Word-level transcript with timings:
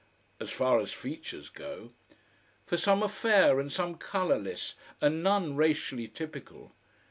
As 0.39 0.49
far 0.49 0.79
as 0.79 0.91
features 0.91 1.49
go. 1.49 1.91
For 2.65 2.75
some 2.75 3.03
are 3.03 3.07
fair 3.07 3.59
and 3.59 3.71
some 3.71 3.99
colorless 3.99 4.73
and 4.99 5.21
none 5.21 5.55
racially 5.55 6.07
typical. 6.07 6.73